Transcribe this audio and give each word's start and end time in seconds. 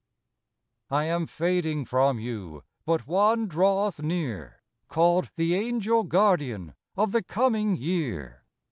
T 0.89 0.95
AM 0.95 1.27
fading 1.27 1.85
from 1.85 2.17
you, 2.17 2.57
A 2.57 2.63
But 2.87 3.05
one 3.05 3.47
draweth 3.47 4.01
near, 4.01 4.63
Called 4.87 5.29
the 5.35 5.53
Angel 5.53 6.01
guardian 6.05 6.73
Of 6.95 7.11
the 7.11 7.21
coming 7.21 7.75
year. 7.75 8.43